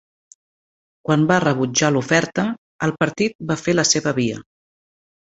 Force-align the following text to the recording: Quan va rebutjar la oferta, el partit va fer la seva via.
Quan 1.09 1.25
va 1.31 1.35
rebutjar 1.43 1.91
la 1.91 1.99
oferta, 2.01 2.45
el 2.87 2.93
partit 3.03 3.35
va 3.51 3.57
fer 3.65 3.75
la 3.77 3.85
seva 3.91 4.15
via. 4.21 4.41